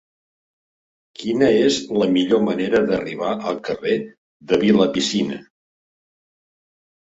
Quina 1.19 1.49
és 1.65 1.77
la 1.97 2.07
millor 2.15 2.41
manera 2.47 2.81
d'arribar 2.89 3.35
al 3.53 3.61
carrer 3.69 3.95
de 4.55 4.63
Vilapicina? 4.67 5.41